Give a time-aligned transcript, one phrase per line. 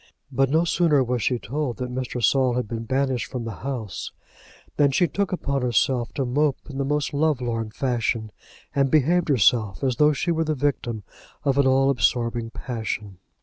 [0.31, 2.23] But no sooner was she told that Mr.
[2.23, 4.11] Saul had been banished from the house,
[4.75, 8.31] than she took upon herself to mope in the most love lorn fashion,
[8.73, 11.03] and behaved herself as though she were the victim
[11.43, 13.19] of an all absorbing passion.